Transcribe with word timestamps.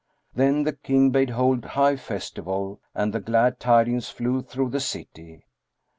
Then 0.33 0.63
the 0.63 0.73
King 0.73 1.11
bade 1.11 1.29
hold 1.29 1.63
high 1.63 1.95
festival, 1.95 2.79
and 2.95 3.13
the 3.13 3.19
glad 3.19 3.59
tidings 3.59 4.09
flew 4.09 4.41
through 4.41 4.71
the 4.71 4.79
city. 4.79 5.43